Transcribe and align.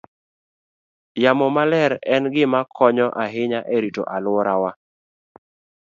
Yamo 1.23 1.47
maler 1.55 1.91
en 2.15 2.23
gima 2.33 2.59
konyo 2.77 3.07
ahinya 3.23 3.59
e 3.75 3.77
rito 3.83 4.03
alworawa. 4.15 4.71